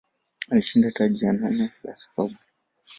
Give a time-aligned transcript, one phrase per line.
[0.49, 2.35] Alishinda taji la nane la SuperBowl